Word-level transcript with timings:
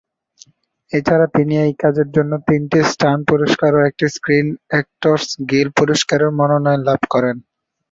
এছাড়া 0.91 1.27
তিনি 1.35 1.53
এই 1.65 1.73
কাজের 1.81 2.07
জন্য 2.15 2.31
তিনটি 2.47 2.77
স্যাটার্ন 2.83 3.19
পুরস্কার 3.29 3.71
ও 3.75 3.81
একটি 3.89 4.05
স্ক্রিন 4.15 4.47
অ্যাক্টরস 4.71 5.27
গিল্ড 5.49 5.71
পুরস্কারের 5.79 6.31
মনোনয়ন 6.39 6.81
লাভ 6.87 7.01
করেন। 7.13 7.37